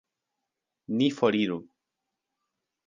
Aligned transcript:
Ni 0.97 1.11
foriru! 1.19 1.59